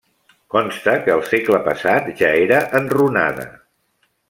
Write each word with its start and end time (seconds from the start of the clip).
Consta 0.53 0.95
que 1.03 1.13
al 1.15 1.21
segle 1.33 1.59
passat 1.69 2.09
ja 2.23 2.33
era 2.47 2.63
enrunada. 2.83 3.47